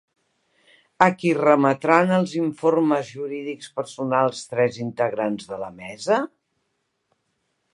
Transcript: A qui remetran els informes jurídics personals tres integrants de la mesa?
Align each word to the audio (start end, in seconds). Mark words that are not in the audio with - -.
A 1.05 1.07
qui 1.17 1.33
remetran 1.39 2.13
els 2.15 2.33
informes 2.39 3.11
jurídics 3.17 3.69
personals 3.81 4.41
tres 4.55 4.81
integrants 4.87 5.53
de 5.53 5.61
la 5.65 5.71
mesa? 5.83 6.19